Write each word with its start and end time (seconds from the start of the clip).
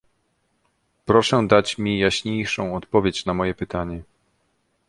Proszę 1.05 1.47
dać 1.47 1.77
mi 1.77 1.99
jaśniejszą 1.99 2.75
odpowiedź 2.75 3.25
na 3.25 3.33
moje 3.33 3.53
pytanie 3.55 4.03